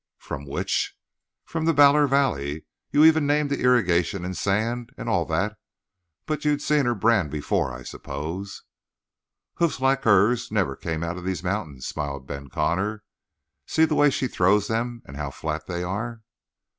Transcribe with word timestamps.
"From 0.17 0.47
which?" 0.47 0.95
"From 1.45 1.65
the 1.65 1.75
Ballor 1.75 2.09
Valley. 2.09 2.65
You 2.89 3.05
even 3.05 3.27
named 3.27 3.51
the 3.51 3.59
irrigation 3.61 4.25
and 4.25 4.35
sand 4.35 4.89
and 4.97 5.07
all 5.07 5.25
that. 5.25 5.55
But 6.25 6.43
you'd 6.43 6.63
seen 6.63 6.85
her 6.87 6.95
brand 6.95 7.29
before, 7.29 7.71
I 7.71 7.83
s'pose?" 7.83 8.63
"Hoofs 9.57 9.79
like 9.79 10.03
hers 10.03 10.51
never 10.51 10.75
came 10.75 11.03
out 11.03 11.17
of 11.17 11.23
these 11.23 11.43
mountains," 11.43 11.85
smiled 11.85 12.25
Ben 12.25 12.49
Connor. 12.49 13.03
"See 13.67 13.85
the 13.85 13.93
way 13.93 14.09
she 14.09 14.27
throws 14.27 14.67
them 14.67 15.03
and 15.05 15.17
how 15.17 15.29
flat 15.29 15.67
they 15.67 15.83
are." 15.83 16.23